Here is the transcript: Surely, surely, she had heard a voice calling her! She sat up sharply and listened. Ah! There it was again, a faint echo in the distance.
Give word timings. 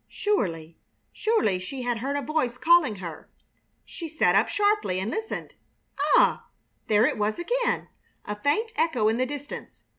Surely, 0.09 0.79
surely, 1.13 1.59
she 1.59 1.83
had 1.83 1.99
heard 1.99 2.15
a 2.17 2.23
voice 2.23 2.57
calling 2.57 2.95
her! 2.95 3.29
She 3.85 4.09
sat 4.09 4.33
up 4.33 4.49
sharply 4.49 4.99
and 4.99 5.11
listened. 5.11 5.53
Ah! 6.17 6.47
There 6.87 7.05
it 7.05 7.19
was 7.19 7.37
again, 7.37 7.87
a 8.25 8.35
faint 8.35 8.71
echo 8.75 9.09
in 9.09 9.17
the 9.17 9.27
distance. 9.27 9.83